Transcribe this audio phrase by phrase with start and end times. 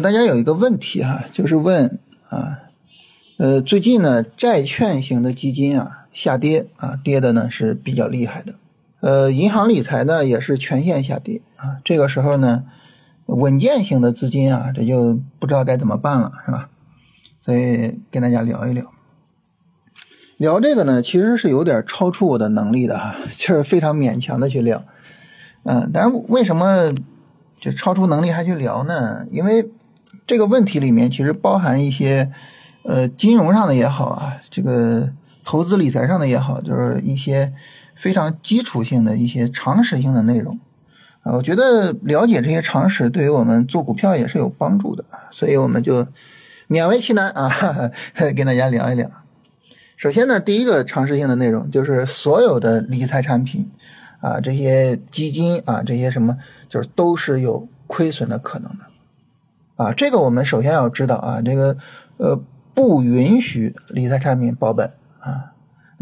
[0.00, 2.60] 大家有一个问题哈，就是问啊，
[3.36, 8.54] 呃，最近呢，债券型的基金啊下跌啊，跌的呢是比较厉害的。
[9.00, 11.78] 呃，银行理财呢也是全线下跌啊。
[11.84, 12.64] 这个时候呢，
[13.26, 16.70] 稳健型的资金啊，这就不知道该怎么办了，是吧？
[17.44, 18.90] 所以跟大家聊一聊，
[20.36, 24.84] 聊这个呢，其实是有点超出我的能力的哈， 就是非常勉强的去聊。
[25.64, 26.94] 嗯，但是为什么？
[27.60, 29.24] 就超出能力还去聊呢？
[29.30, 29.70] 因为
[30.26, 32.30] 这个问题里面其实包含一些，
[32.84, 35.12] 呃，金融上的也好啊，这个
[35.44, 37.52] 投资理财上的也好，就是一些
[37.94, 40.58] 非常基础性的一些常识性的内容
[41.22, 41.32] 啊。
[41.32, 46.06] 我觉得了解这些常识对于我们做股票也是有帮助的，所以我们就
[46.68, 47.50] 勉为其难啊，
[48.36, 49.10] 跟大家聊一聊。
[49.96, 53.70] 首先呢，第一个常识性的内容就是所有的理财产品。
[54.20, 58.86] 啊，这些基金啊，这些什么，就是都是有亏损的可能的，
[59.76, 61.76] 啊，这个我们首先要知道啊，这个
[62.16, 62.40] 呃
[62.74, 65.52] 不允许理财产品保本啊，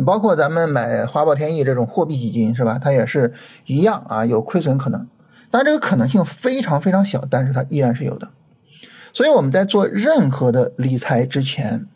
[0.05, 2.78] 包括咱们买华宝天益这种货币基金是吧？
[2.78, 3.33] 它也是
[3.67, 5.06] 一样啊，有亏损可能，
[5.50, 8.31] 但这个可能性非常非常小，但是它依然是有的。
[9.12, 11.87] 所以我们在做任何的理财之前，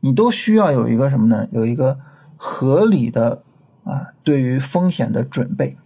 [0.00, 1.46] 你都需要有一个什么呢？
[1.50, 1.98] 有一个
[2.36, 3.42] 合理的。
[3.86, 5.76] 啊，对于风险的准备，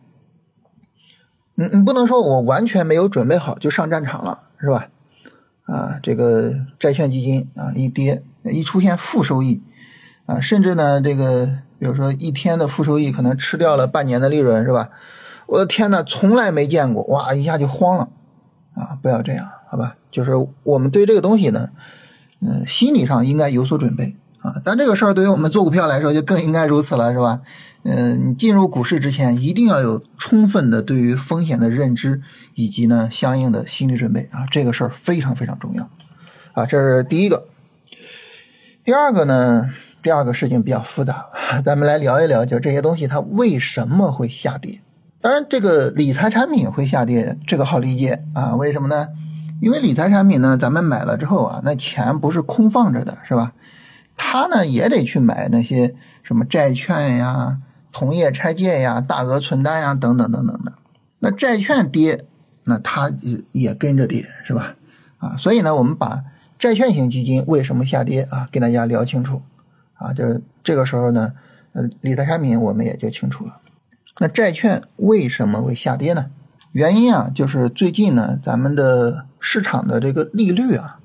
[1.57, 4.89] 你你不能说我完全没有准备好就上战场了，是吧？
[5.71, 9.63] 啊，这个债券基金啊一跌，一出现负收益，
[10.27, 11.47] 啊，甚至呢，这个
[11.79, 14.91] 比如说一天的负收益可能吃掉了半年的利润，是吧？
[15.47, 18.09] 我的天呐，从来没见过，哇，一下就慌了，
[18.75, 19.97] 啊，不要这样，好吧？
[20.11, 20.33] 就是
[20.65, 21.71] 我们对这个东西呢，
[22.41, 24.17] 嗯，心理上应该有所准备。
[24.43, 27.41] 啊，但这个事儿对于我们做股票来说就更应该如此了，是吧？
[27.83, 32.21] 嗯，你进入股市之前一定要有充分的对于风险的认知，
[32.55, 35.89] 以及呢相应的心理准备啊，这个事儿非常非常重要
[36.53, 37.47] 啊，这是第一个。
[38.85, 39.71] 第二个呢，
[40.03, 41.27] 第二个事情比较复杂，
[41.65, 44.81] 咱们来聊一聊，就这些东西它为什么会下跌？
[45.21, 49.09] 当然，这个理财产品会下跌，这个好理解啊，为什么呢？
[49.61, 53.53] 因为理财产品呢，咱们买了之后啊，那钱不是空放着的，是吧？
[54.23, 57.59] 他呢也得去买那些什么债券呀、
[57.91, 60.75] 同业拆借呀、大额存单呀等等等等的。
[61.21, 62.21] 那债券跌，
[62.65, 64.77] 那他也也跟着跌，是吧？
[65.17, 66.23] 啊，所以呢，我们把
[66.59, 69.41] 债券型基金为什么下跌啊，跟大家聊清楚
[69.95, 70.13] 啊。
[70.13, 71.33] 就这个时候呢，
[71.73, 73.57] 呃，理财产品我们也就清楚了。
[74.19, 76.27] 那债券为什么会下跌呢？
[76.73, 81.01] 原因啊，就是最近呢，咱们的市场的这个利率啊，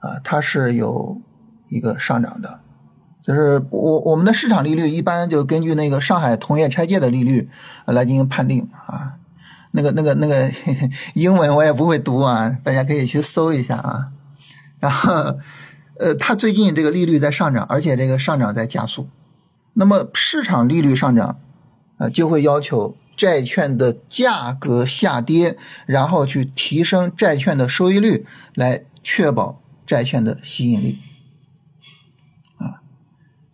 [0.00, 1.22] 啊，它是有。
[1.70, 2.60] 一个上涨的，
[3.22, 7.48] 就是我我们的市场利率一般就根据那个上海同业拆借的利率
[7.86, 9.14] 来进行判定啊。
[9.72, 10.50] 那个那个那个
[11.14, 14.08] 英文我也不会读啊，大家可以去搜一下啊。
[14.80, 15.38] 然后
[15.98, 19.08] 呃，它最近这个利率在上涨，而且这个上涨在加速。
[19.74, 21.38] 那么市场利率上涨
[21.98, 25.56] 啊，就会要求债券的价格下跌，
[25.86, 28.26] 然后去提升债券的收益率，
[28.56, 30.98] 来确保债券的吸引力。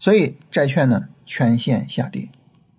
[0.06, 2.28] 所以债券呢全线下跌，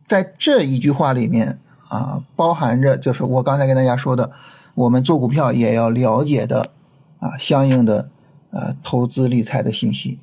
[0.07, 4.31] 在这一句话里面啊，包含着就是我刚才跟大家说的，
[4.75, 6.71] 我们做股票也要了解的
[7.19, 8.09] 啊相应的
[8.51, 10.21] 呃投资理财的信息，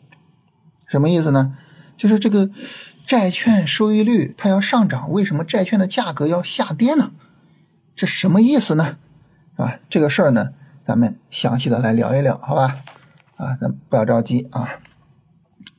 [0.87, 1.54] 什么意思呢？
[1.94, 2.48] 就是这个
[3.06, 7.12] 债券收益率它要上涨，为什么债券的价格要下跌呢？
[7.94, 8.97] 这什么意思呢？
[9.56, 9.78] 啊？
[9.91, 10.54] 这个事儿呢，
[10.87, 12.78] 咱们详细的来聊一聊，好吧？
[13.37, 14.81] 啊，咱不要着急啊。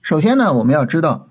[0.05, 1.27] 首先呢，我们要知道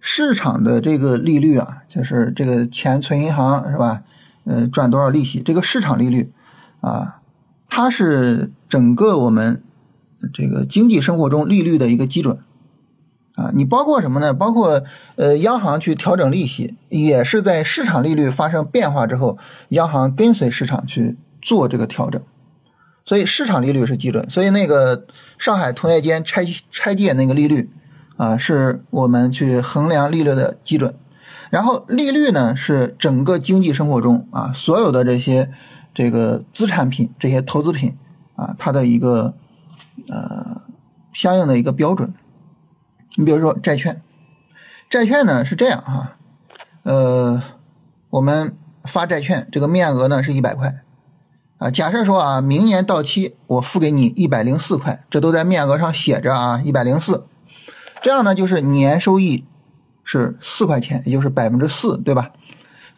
[0.00, 4.02] 市场的这个利率啊，就是这个钱存银行是吧？
[4.42, 5.40] 呃，赚多少利息？
[5.40, 6.32] 这个市场利率
[6.80, 7.20] 啊，
[7.68, 9.62] 它是整个我们
[10.34, 12.40] 这个经济生活中利率的一个基准
[13.36, 13.52] 啊。
[13.54, 14.34] 你包括什么呢？
[14.34, 14.82] 包括
[15.14, 19.38] 呃，央行去调整利息，也是在市场利率发生变化之后，
[19.68, 22.20] 央行跟随市场去做这个调整。
[23.04, 24.28] 所以市场利率是基准。
[24.28, 25.06] 所以那个
[25.38, 27.70] 上海同业间拆拆借那个利率。
[28.20, 30.94] 啊，是我们去衡量利率的基准，
[31.48, 35.50] 然后利率呢是整个经济生活中啊所有的这些
[35.94, 37.96] 这个资产品、这些投资品
[38.36, 39.32] 啊它的一个
[40.10, 40.60] 呃
[41.14, 42.12] 相应的一个标准。
[43.16, 44.02] 你比如说债券，
[44.90, 46.18] 债券呢是这样哈，
[46.82, 47.42] 呃，
[48.10, 50.82] 我们发债券这个面额呢是一百块
[51.56, 57.24] 啊，假设说啊明年到期我付给你一百零四块，这都在面额上写着啊一百零四。
[58.02, 59.44] 这样呢，就是年收益
[60.04, 62.30] 是四块钱，也就是百分之四，对吧？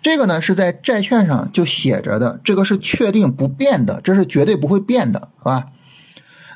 [0.00, 5.66] 这个呢是在债券上就写着的，这个是确定不变的，这是绝对不会变的，好吧？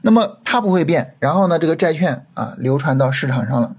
[0.03, 3.77] 那么它不会变，然后呢，这个债券啊流传到市场上了，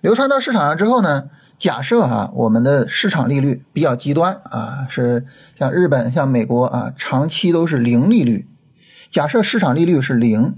[0.00, 5.26] 流传到市场上之后呢，假设哈我们的市场利率比较极端啊，是
[5.58, 8.48] 像日本、像美国啊，长期都是零利率。
[9.10, 10.56] 假设市场利率是零，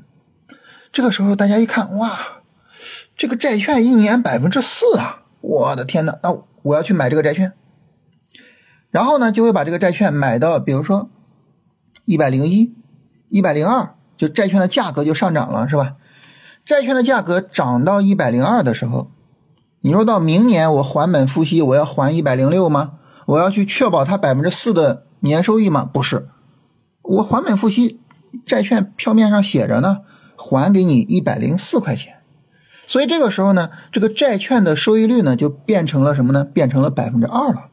[0.92, 2.18] 这个时候大家一看，哇，
[3.16, 7.52] 这个债券一年百分之四啊，我的天呐，那我要去买这个债券，
[8.90, 11.10] 然后呢，就会把这个债券买到，比如说
[12.04, 12.74] 一百零一、
[13.28, 13.94] 一百零二。
[14.16, 15.96] 就债券的价格就上涨了，是吧？
[16.64, 19.10] 债券的价格涨到一百零二的时候，
[19.80, 22.92] 你说到明年我还本付息，我要还一百零六吗？
[23.26, 25.84] 我要去确保它百分之四的年收益吗？
[25.84, 26.28] 不是，
[27.02, 28.00] 我还本付息，
[28.46, 30.02] 债券票面上写着呢，
[30.36, 32.20] 还给你一百零四块钱。
[32.86, 36.44] 所以这个时候呢，这个债券的收益率呢就变成了什么呢？
[36.44, 37.68] 变成了百分之二了，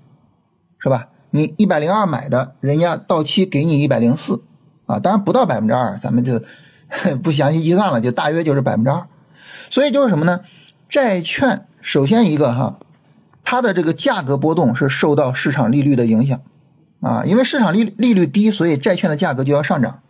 [0.80, 1.10] 是吧？
[1.32, 4.42] 你一百零二买的，人家到期给你一百零四。
[4.88, 6.42] 啊，当然不到百分之二，咱们就
[7.24, 9.08] 不详细计算了，就大约就是百分之二。
[9.70, 10.42] 所以就是什么呢？
[10.90, 12.78] 债券首先一个哈，
[13.46, 16.42] 它的这个价格波动是受到市场利率的影响
[17.00, 20.02] 啊，因为市场利利率低，所以债券的价格就要上涨。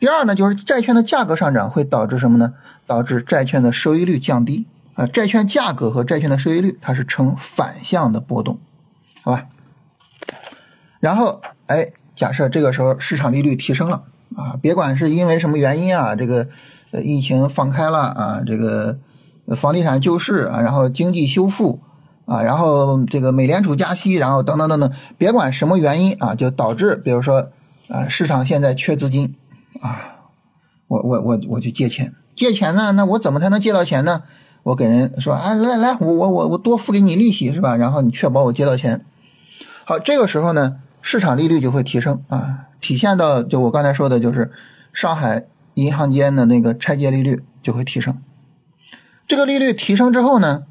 [0.00, 2.54] 第二呢，就是债券的价格上涨会导致什么呢？
[2.88, 5.06] 导致债券的收益率降低啊。
[5.06, 8.58] 债券价格和债券的收益率它是呈反向的波动，
[9.22, 9.46] 好吧？
[10.98, 11.86] 然后哎。
[12.16, 14.02] 假设这个时候市场利率提升了
[14.36, 16.46] 啊，别管是因为什么原因啊，这个
[17.02, 18.98] 疫情放开了啊，这个
[19.56, 21.80] 房地产救市啊，然后经济修复
[22.26, 27.48] 啊，然后这个美联储加息，然后等等等等，别管什么原因啊，就导致比如说
[27.88, 29.34] 啊市场现在缺资金
[29.80, 30.16] 啊，
[30.88, 34.22] 我我我我去借钱，借钱呢，那我怎么才能借到钱呢？
[34.62, 37.76] 我给人说啊来来，我我我我多付给你利息是吧？
[37.76, 39.04] 然后你确保我借到钱。
[39.84, 40.80] 好，这个时候呢。
[41.02, 44.52] 市场利率就会提升啊，体现到就我刚才说的，就是
[44.92, 48.20] 上海银行间的那个拆借利率就会提升。
[49.26, 50.64] 这个利率提升之后呢，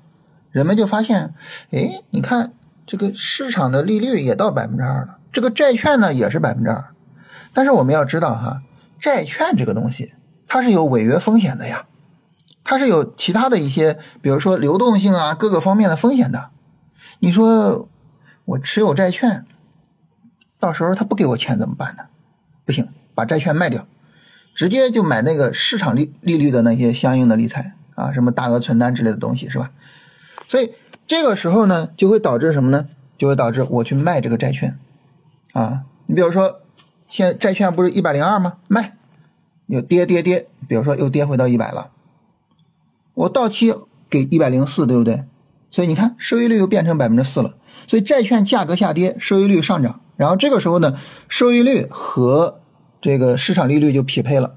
[0.52, 1.34] 人们就发现，
[1.72, 2.54] 哎，你看
[2.86, 6.94] 这个市场的利率也到百分之二了，这个债券呢也是百分之二。
[7.52, 8.62] 但是我们要知道哈，
[9.00, 10.14] 债券这个东西
[10.48, 11.86] 它是有违约风险的呀，
[12.64, 16.50] 它是有其他的一些，比如说流动性啊各个方面的风险的。
[17.20, 17.88] 你说
[18.46, 19.46] 我持有债券。
[20.62, 22.08] 到时候他不给我钱怎么办呢？
[22.66, 23.88] 不行，把债券卖掉，
[24.54, 29.72] 直接就买那个市场利利率的那些相应的理财啊，什么大额存单之类的东西，是吧？
[30.50, 30.74] 所以
[31.08, 32.88] 这个时候呢，就会导致什么呢？
[33.18, 34.78] 就会导致我去卖这个债券
[35.54, 35.86] 啊。
[36.08, 36.60] 你比如说，
[37.10, 38.54] 现债券不是一百零二吗？
[38.68, 38.96] 卖，
[39.66, 41.90] 又跌跌跌，比如说又跌回到一百了，
[43.16, 43.74] 我到期
[44.10, 45.26] 给一百零四，对不对？
[45.72, 47.56] 所以你看，收益率又变成百分之四了。
[47.88, 50.02] 所以债券价格下跌，收益率上涨。
[50.16, 50.96] 然后这个时候呢，
[51.28, 52.60] 收益率和
[53.02, 54.56] 这个市场利率就匹配了，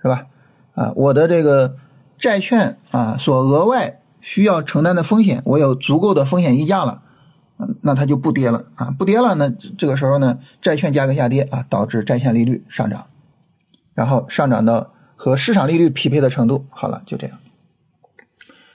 [0.00, 0.26] 是吧？
[0.74, 1.76] 啊，我的这个
[2.18, 7.02] 债券啊所额外需要承担的风险，我有足够的风险溢价了，
[7.58, 13.06] 嗯那它就不跌了啊，不跌了，那这个时候呢，债券价格下跌啊，导致债券利率上涨，
[13.94, 17.38] 然后上涨到和市场利率匹配的程度，好了，就这样。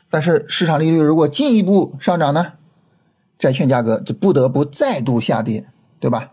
[0.10, 2.54] 但是市场利率如果进一步上涨呢，
[3.38, 5.68] 债券价格就不得不再度下跌。
[6.00, 6.30] 对吧？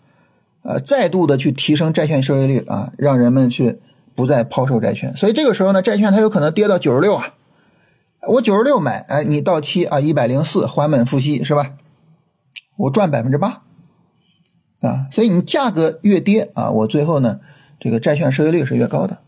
[0.60, 3.80] 呃，再度的去提升债券收益率啊，让人们去
[4.14, 5.16] 不再抛售债券。
[5.16, 7.32] 所以这个时候呢，债券它有可能跌到九十六啊。
[8.28, 11.72] 我九十六买，哎，你到期啊一百零四还本付息是吧？
[12.76, 13.62] 我赚百分之八
[14.80, 15.06] 啊。
[15.10, 17.40] 所以你价格越跌啊，我最后呢，
[17.78, 19.20] 这个债券收益率是越高的。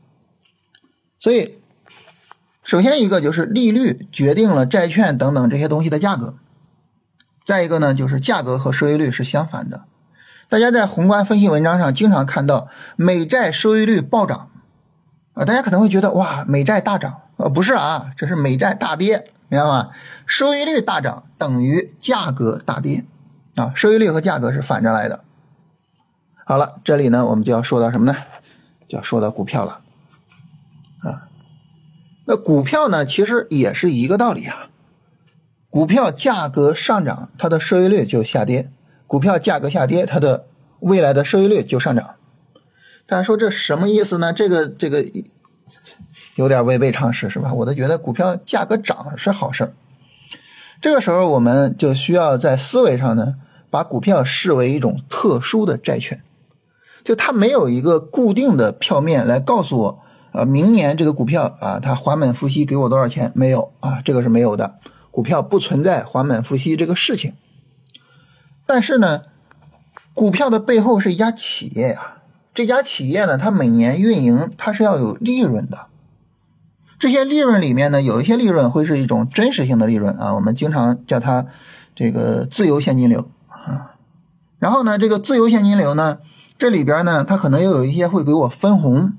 [1.19, 1.59] 所以，
[2.63, 6.35] 首先一个就是利率决定了债券等等这些东西的价格。
[7.45, 9.85] 再一个呢，就是价格和收益率是相反的。
[10.49, 14.51] 大家在宏观分析文章上经常看到美债收益率暴涨，
[15.35, 19.91] 啊，大家可能会觉得哇，美债大涨，呃，不是啊，这是美债大跌，明白吗？
[20.27, 23.05] 收益率大涨等于价格大跌，
[23.57, 25.25] 啊，收益率和价格是反着来的。
[26.45, 28.17] 好了，这里呢，我们就要说到什么呢？
[28.87, 29.81] 就要说到股票了，
[31.01, 31.29] 啊，
[32.27, 34.69] 那股票呢，其实也是一个道理啊，
[35.69, 38.71] 股票价格上涨，它的收益率就下跌。
[39.09, 40.47] 股票价格下跌，它的
[40.81, 42.17] 未来的收益率就上涨。
[43.07, 44.33] 大家说这什么意思呢？
[44.33, 45.05] 这个这个
[46.35, 47.53] 有点违背常识，是吧？
[47.55, 49.73] 我都觉得股票价格涨是好事儿。
[50.81, 53.37] 这个时候，我们就需要在思维上呢，
[53.71, 56.23] 把股票视为一种特殊的债券，
[57.05, 59.99] 就它没有一个固定的票面来告诉我，
[60.33, 63.33] 呃，明年这个股票啊，它还本付息给我多少钱？
[63.35, 64.77] 没有啊，这个是没有的。
[65.11, 67.35] 股票不存在还本付息这个事情。
[68.67, 69.23] 但是呢，
[70.13, 72.19] 股票的背后是一家企业呀，
[72.53, 75.87] 这家企业呢，它每年运营它是要有利润的。
[76.99, 81.47] 这些利润里面呢，有一些利润会是一种真实性的利润啊，我们经常叫它
[81.95, 83.31] 这个自由现金流。
[84.67, 86.19] 然后呢，这个自由现金流呢，
[86.59, 89.13] 这里边呢，它可能又有一些会给我分红，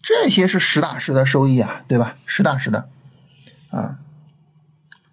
[0.00, 2.16] 这些是实打实的收益啊，对吧？
[2.24, 2.88] 实打实的
[3.70, 3.98] 啊。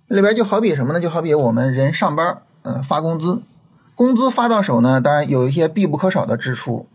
[0.08, 1.02] 里边就好比什么呢？
[1.02, 3.44] 就好比我们人上班，嗯，发工资，
[3.96, 6.88] 工资发到手呢，当然有一些必不可少的支出，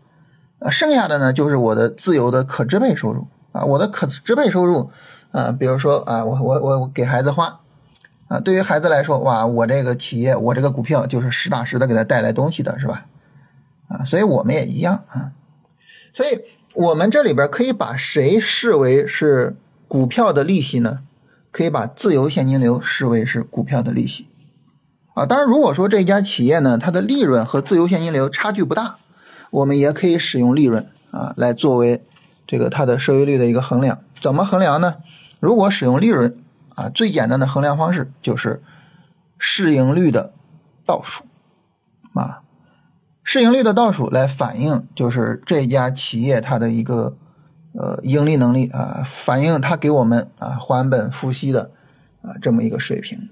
[0.57, 3.27] 呃，剩下的呢就是我的自由的可支配收入。
[3.51, 4.89] 啊，我的可支配收入，
[5.31, 7.59] 啊，比如说啊，我我我给孩子花，
[8.29, 13.07] 啊，对于孩子来说，哇，我这个企业，我这个股票就是实打实的给他带来东西的，是吧？
[13.89, 15.31] 啊，所以我们也一样啊，
[16.13, 16.39] 所以
[16.75, 19.57] 我们这里边可以把谁视为是
[19.89, 20.99] 股票的利息呢？
[21.51, 24.27] 可以把自由现金流视为是股票的利息，
[25.15, 28.95] 啊，当然如果说这家企业呢，它的利润和自由现金流差距不大，
[29.49, 32.03] 我们也可以使用利润啊来作为。
[32.51, 34.95] 这个它的收益率的一个衡量怎么衡量呢？
[35.39, 36.35] 如果使用利润
[36.79, 38.63] 啊，最简单的衡量方式就是
[39.37, 40.31] 市盈率的
[40.85, 41.25] 倒数
[42.13, 42.41] 啊，
[43.21, 47.17] 市盈率的倒数来反映就是这家企业它的一个
[47.73, 51.71] 呃盈利能力啊，反映它给我们啊还本付息的
[52.21, 53.29] 啊这么一个水平。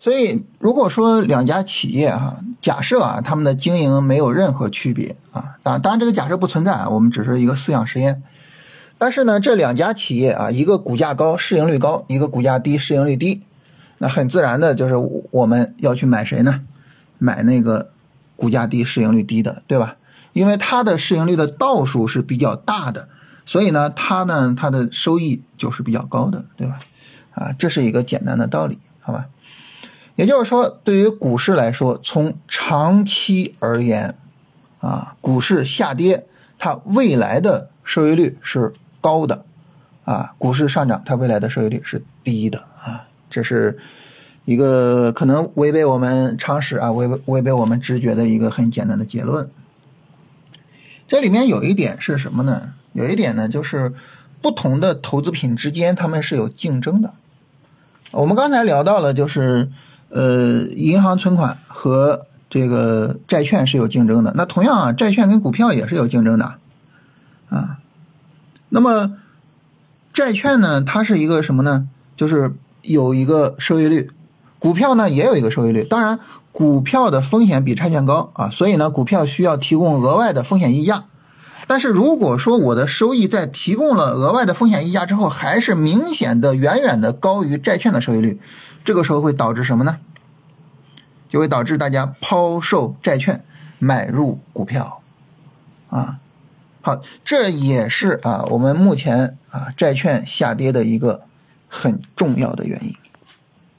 [0.00, 8.22] 所以，如果说两家企业哈，假设啊，他们的经营没有任何区别啊，当当然这个假设不存在啊，我们只是一个思想实验。
[8.96, 13.42] 但是呢，这两家企业啊，一个股价高、市盈率高，一个股价低、市盈率低，
[13.98, 14.94] 那很自然的就是
[15.30, 16.62] 我们要去买谁呢？
[17.18, 17.90] 买那个
[18.36, 19.96] 股价低、市盈率低的，对吧？
[20.32, 23.08] 因为它的市盈率的倒数是比较大的，
[23.46, 26.78] 所以呢，它呢，它的收益就是比较高的，对吧？
[27.34, 29.26] 啊，这是一个简单的道理，好吧？
[30.16, 34.16] 也就是说，对于股市来说，从长期而言，
[34.80, 36.26] 啊，股市下跌，
[36.58, 38.72] 它未来的收益率是
[39.04, 39.44] 高的，
[40.06, 43.76] 啊，股市上涨，它未来的收益率是低的，啊，这是
[44.46, 49.50] 一个可能违背我们常识啊，违背违背我们直觉的一个很简单的结论。
[51.06, 52.72] 这里面有一点是什么呢？
[52.94, 53.92] 有一点呢，就是
[54.40, 57.12] 不同的投资品之间，他们是有竞争的。
[58.12, 59.70] 我们刚才聊到了，就是。
[60.10, 64.32] 呃，银行存款和这个债券是有竞争的。
[64.36, 66.54] 那同样啊，债券跟股票也是有竞争的，
[67.48, 67.80] 啊。
[68.74, 69.12] 那么
[70.12, 71.88] 债券呢，它是一个什么呢？
[72.16, 72.52] 就是
[72.82, 74.10] 有一个收益率，
[74.58, 75.84] 股票呢也有一个收益率。
[75.84, 76.18] 当然，
[76.50, 81.04] 股票的风险比债券高啊，所以呢，股票需要提供额外的风险溢价。
[81.68, 88.40] 但是如果说我的收益在提供了额外的风险溢价之后，还是明显的远远的高于债券的收益率。
[88.84, 89.98] 这个时候会导致什么呢？
[91.28, 93.44] 就会导致大家抛售债券，
[93.78, 95.00] 买入股票，
[95.90, 96.18] 啊，
[96.86, 101.22] 好，这也是啊我们目前啊债券下跌的一个
[101.66, 102.94] 很重要的原因。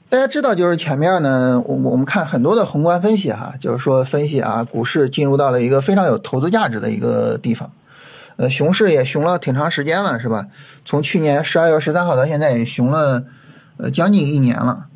[0.08, 7.70] 大家知道，就是前面呢，我我们看很多的宏观分析哈，就是说分析啊股市进入到了一个非常有投资价值的一个地方，
[8.34, 10.48] 呃，熊市也熊了挺长时间了，是吧？
[10.84, 13.22] 从去年十二月十三号到现在也熊了
[13.76, 14.88] 呃将近一年了。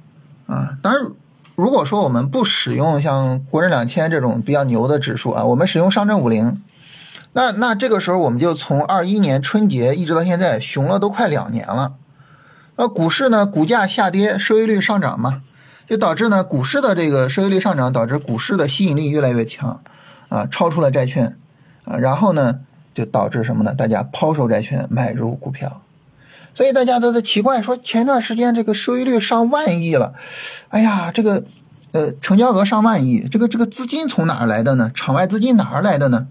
[0.48, 1.06] 啊，当然，
[1.54, 6.60] 如果说我们不使用像国证两千这种比较牛的指数啊，我们使用上证五零，
[7.32, 11.94] 那那这个时候我们就从二一年春节一直到现在熊了都快两年了。
[12.76, 15.42] 那股市呢，股价下跌，收益率上涨嘛，
[15.86, 19.80] 就导致呢股市的这个收益率上涨，导致股市的吸引力越来越强，
[20.28, 21.36] 啊，超出了债券，
[21.84, 22.60] 啊，然后呢
[22.94, 23.74] 就导致什么呢？
[23.74, 25.82] 大家抛售债券，买入股票。
[26.52, 30.14] 所以大家都在奇怪，说前段时间这个收益率上万亿了，
[30.70, 31.44] 哎呀，这个
[31.92, 34.90] 呃成交额上万亿，这个这个资金从哪儿来的呢？
[34.92, 36.26] 场外资金哪儿来的呢？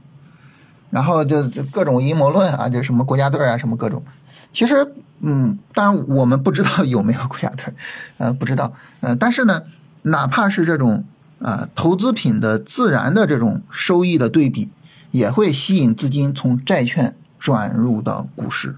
[0.89, 4.03] 然后就各种阴谋论啊，就什么国家队啊，什么各种。
[4.51, 7.73] 其实，嗯，当然我们不知道有没有国家队，
[8.17, 9.63] 呃，不知道，呃，但是呢，
[10.03, 11.03] 哪怕是这种
[11.39, 14.69] 啊投资品的自然的这种收益的对比，
[15.11, 18.77] 也会吸引资金从债券转入到股市。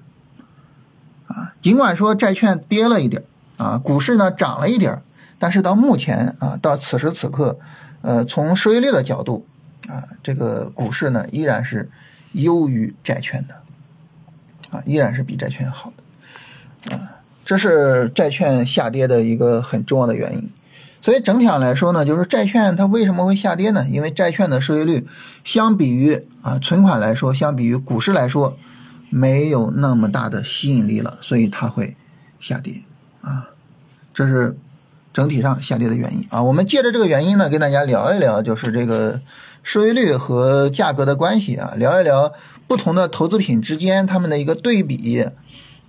[1.27, 3.23] 啊，尽管说债券跌了一点
[3.57, 5.01] 啊，股市呢涨了一点
[5.39, 7.57] 但是到目前啊，到此时此刻，
[8.01, 9.45] 呃，从收益率的角度
[9.87, 11.89] 啊，这个股市呢依然是
[12.33, 13.61] 优于债券的，
[14.69, 15.93] 啊，依然是比债券好
[16.85, 20.49] 的，啊，这是债券下跌的一个很重要的原因。
[21.01, 23.85] 所以整体上来说呢，就是债券它为什么会下跌呢？
[23.89, 25.07] 因为债券的收益率
[25.43, 28.57] 相比于啊存款来说，相比于股市来说。
[29.13, 31.97] 没有那么大的吸引力了，所以它会
[32.39, 32.81] 下跌
[33.19, 33.49] 啊，
[34.13, 34.55] 这是
[35.11, 36.41] 整体上下跌的原因啊。
[36.41, 39.19] 我们借着这个原因呢，跟大家聊一聊，就是这个
[39.63, 42.33] 收益率和价格的关系啊，聊一聊
[42.67, 45.25] 不同的投资品之间它们的一个对比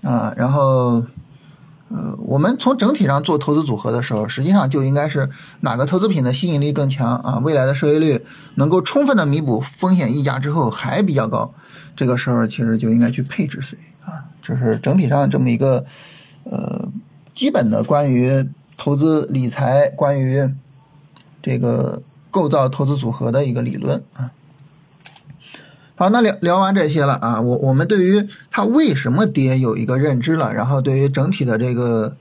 [0.03, 1.05] 啊，然后。
[1.95, 5.29] 呃，我们从整体上做投资组合的时候，实际上就应该是
[5.61, 8.25] 哪个投资品的吸引力更强啊，未来的收益率
[8.55, 11.53] 能够充分的弥补风险溢价之后还比较高，
[11.95, 13.77] 这个时候其实就应该去配置谁
[14.07, 15.85] 啊，这是整体上这么一个
[16.45, 16.89] 呃
[17.35, 18.49] 基本的关于
[18.79, 20.49] 投资理财、关于
[21.43, 22.01] 这个
[22.33, 24.33] 构造投资组合的一个理论啊。
[25.95, 32.17] 好，那聊聊完这些了啊，我我们对于它为什么跌有一个认知了，然后对于整体的这个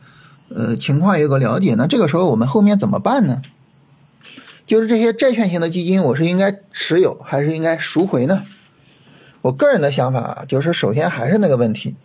[0.50, 3.42] 呃情况有个了解，那这个时候我们后面怎么办呢？
[4.68, 8.44] 就是这些债券型的基金，我是应该持有还是应该赎回呢？
[9.42, 11.96] 我个人的想法就是，首先还是那个问题，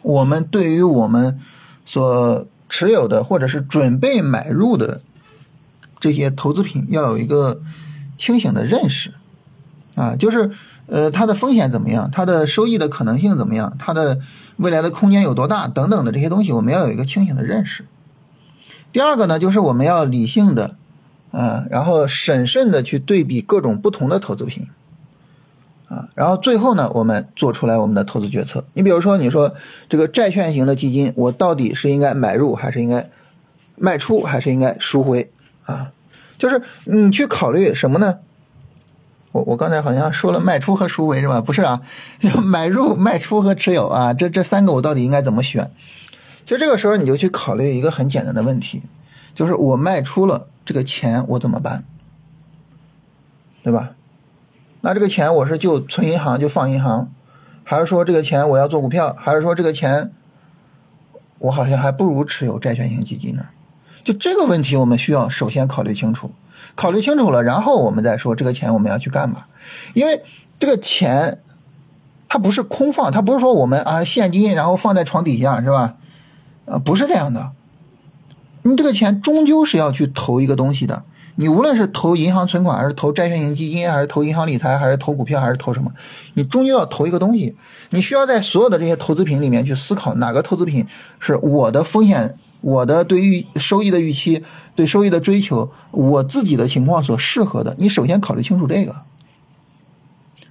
[0.00, 1.38] 我们对于我们
[1.84, 5.02] 所持有的或者是准备买入的
[6.00, 7.60] 这些投资品，要有一个
[8.16, 9.12] 清醒的认识
[9.94, 10.50] 啊，就是。
[10.88, 12.08] 呃，它的风险怎么样？
[12.12, 13.76] 它的收益的可能性怎么样？
[13.76, 14.20] 它的
[14.58, 15.66] 未来的空间有多大？
[15.66, 17.84] 等等的这些东西，我们要有一个清醒的认识。
[18.92, 20.76] 第二个呢，就是我们要理性的，
[21.32, 24.68] 啊，然后审慎的去对比各种不同的投资品，
[25.88, 28.64] 啊，然后最后呢，我们做出来我们的投资决策。
[28.74, 29.52] 你比如说，你说
[29.88, 33.10] 这个债券型的基金，我到底是应该买入还是应该
[33.74, 35.32] 卖出，还是应该赎回？
[35.66, 35.92] 啊，
[36.38, 38.18] 就是你去考虑什么呢？
[39.32, 41.40] 我我刚才好像说了卖出和赎回是吧？
[41.40, 41.82] 不是啊，
[42.42, 45.70] 买入、卖出和持有啊，这这三个我到底应该怎么选？
[46.44, 48.82] 就这个时候你就去考虑一个很简单的问题，
[49.34, 51.84] 就是我卖出了这个钱我怎么办？
[53.62, 53.90] 对吧？
[54.82, 57.10] 那这个钱我是就存银行就放银行，
[57.64, 60.12] 还是说这个钱我要做股票，还是说这个钱
[61.40, 63.46] 我好像还不如持有债券型基金呢？
[64.06, 66.30] 就这个问题我们需要首先考虑清楚。
[66.76, 69.46] 考虑清楚了，然后我们再说这个钱我们要去干嘛？
[69.94, 70.22] 因为
[70.60, 71.40] 这个钱
[72.28, 75.96] 它不是空放，它不是说我们啊现金然后放在床底下是吧？
[76.66, 77.50] 啊，不是这样的。
[78.62, 81.02] 你这个钱终究是要去投一个东西的。
[81.36, 85.92] 你无论是投银行存款，还是投债券型基金，还是投银行理财，还是投股票，还是投什么，
[86.34, 87.56] 你终究要投一个东西。
[87.90, 90.86] 你需要在所有的这些投资品里面去思考，哪个投资品
[91.20, 92.34] 是我的风险。
[92.62, 94.42] 我的对于收益的预期，
[94.74, 98.96] 对收益的追求，我自己的情况所适合的，你首先考虑清楚这个，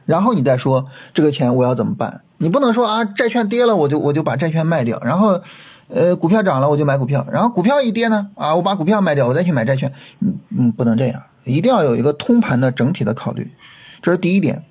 [0.06, 2.22] 然后你再说这个钱我要怎么办？
[2.38, 5.42] 你不能说啊，债券跌了我就我就把债券卖掉，然后，
[5.88, 13.52] 呃，股票涨了我就买股票，然后股票一跌呢，啊，我把股票卖掉，我再去买债券，嗯嗯，不能这样，一定要有一个通盘的整体的考虑，
[14.02, 14.64] 这是第一点。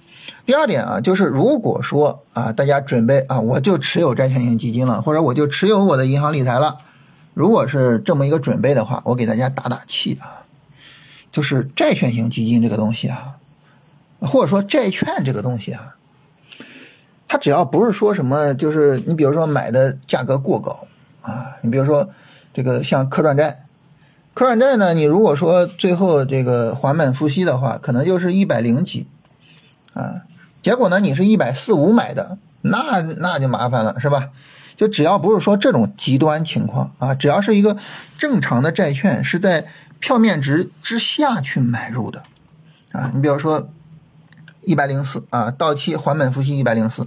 [0.47, 6.79] 第二点啊，就是如果说啊，大家准备啊，我就持有债券型基金了，或者我就持有我的银行理财了。
[7.33, 10.45] 如果是这么一个准备的话，我给大家打打气啊，
[11.33, 13.37] 就是债券型基金这个东西啊，
[14.21, 15.97] 或者说债券这个东西啊，
[17.27, 20.87] 它只要不是说什么，就是你比如说买的价格过高
[21.25, 22.09] 啊，你比如说
[22.53, 23.65] 这个像可转债，
[24.33, 29.09] 可转债呢，你如果说最后这个还本付息的话，可能就是一百零几
[29.95, 30.23] 啊，
[30.63, 34.31] 结果呢你是一百四五买的，那那就麻烦了，是吧？
[34.77, 37.77] 就只要不是说这种极端情况啊，只要是一个
[38.19, 39.67] 正常的债券是在
[40.01, 42.25] 票面值之下去买入的
[42.93, 43.69] 啊，你比如说
[44.63, 47.07] 一百零四啊，到期还本付息一百零四，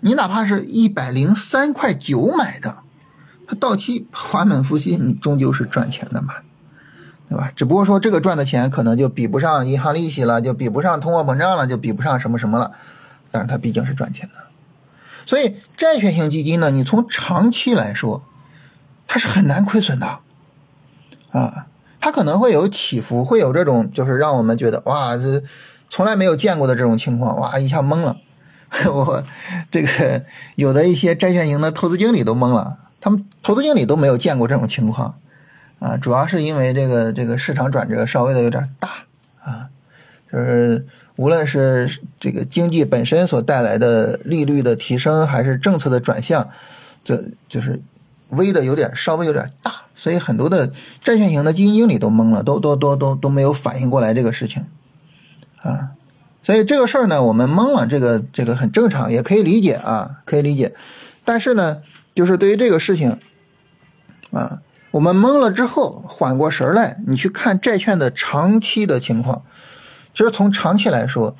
[0.00, 2.76] 你哪怕是一百零三块九买的，
[3.48, 6.34] 它到期还本付息，你终究是赚钱的嘛，
[7.30, 7.50] 对吧？
[7.56, 12.72] 只不过说这个赚的钱可能就比不上银行利息了，就比不上通货膨胀了，就比不上什么什么了，
[13.30, 14.34] 但是它毕竟是赚钱的。
[15.24, 18.22] 所以债券型基金呢，你从长期来说，
[19.06, 20.18] 它是很难亏损的，
[21.30, 21.66] 啊，
[22.00, 25.42] 它可能会有起伏，会有这种就是让我们觉得哇，这
[25.88, 28.16] 从来没有见过的这种情况，哇，一下懵了。
[28.92, 29.24] 我
[29.70, 30.22] 这个
[30.56, 35.18] 有的一些债券型的投资经理都懵了，他们投资经理都没有见过这种情况，
[35.78, 38.88] 啊，主要是因为这个这个市场转折稍微的有点大，
[39.42, 39.68] 啊，
[40.30, 40.86] 就是。
[41.18, 46.48] 无论是这个经济本身所带来的利率的提升，还是政策的转向，
[47.02, 47.82] 这就是
[48.28, 50.68] 微的有点稍微有点大，所以很多的
[51.02, 54.64] 债券型的基金经理都懵了，都都都都都没有反应过来这个事情
[55.60, 55.90] 啊，
[56.44, 60.72] 所以这个事儿呢，我们懵了，这个这个很正常，也可以理解啊，可以理解。
[61.24, 61.78] 但是呢，
[62.14, 63.18] 就是对于这个事情
[64.30, 69.42] 啊，我们懵了之后缓过神来，你去看债券的长期的情况。
[70.12, 71.36] 其实从长期来说，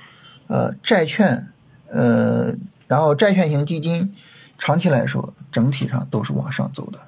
[0.47, 1.49] 呃，债券，
[1.91, 2.55] 呃，
[2.87, 4.13] 然后债券型基金，
[4.57, 7.01] 长期来说整体上都是往上走的，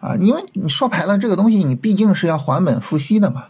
[0.00, 3.46] 啊，因为你说白了，这个东西你毕竟是要还本付息的嘛，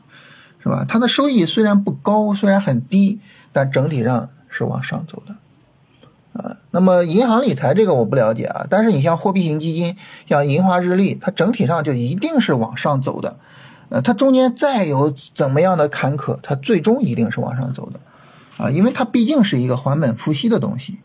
[0.63, 0.85] 是吧？
[0.87, 3.19] 它的收益虽然不高，虽然很低，
[3.53, 5.37] 但整体上是往上走的。
[6.71, 9.97] 那么银行理财这个我不了解啊，但是你像货币型基金，
[10.29, 13.39] 像银华日历，它整体上就一定是往上走的。
[13.89, 17.99] 呃，它中间再有怎么样的坎坷，它最终一定是往上走的。
[18.59, 21.01] 啊，因为它毕竟是一个还本付息的东西。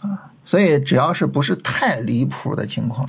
[0.00, 3.08] 啊，所以只要是不是太离谱的情况，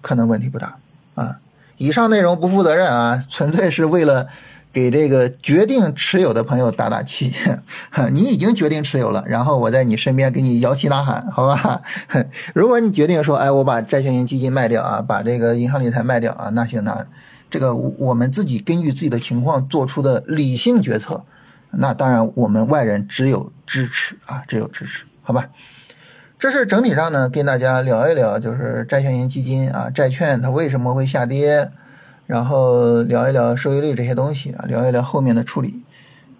[0.00, 0.76] 可能问题不大。
[1.16, 1.40] 啊，
[1.78, 4.28] 以上内容不负责任啊，纯粹是为了。
[4.74, 7.32] 给这个决定持有的朋友打打气，
[8.12, 11.80] 你已经决定持有了，然后我在你身边给你摇旗呐喊，好吧？
[12.52, 17.06] 如果你决定说，哎，我把债券型基金卖掉啊，把这个银行理财卖掉啊，那行，那
[17.48, 21.22] 这个我们自己根据自己的情况做出的理性决策，
[21.70, 25.50] 那当然我们外人只有支持啊，只有支持，好吧？
[26.36, 31.70] 这是整体上呢，跟大家聊一聊，就是债券型基金啊，债券它为什么会下跌？
[32.26, 35.82] 然后聊一聊收益率这些东西啊，聊一聊后面的处理，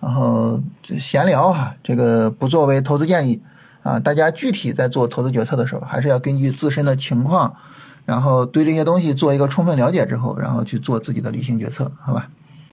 [0.01, 3.43] 然后闲聊哈，这个不作为投资建议
[3.83, 7.55] 啊，大家具体在做投资决策的时候，还是要根据自身的情况，
[8.07, 12.29] 然后对这些东西做一个充分了解之后，然后去做自己的理性决策，好吧？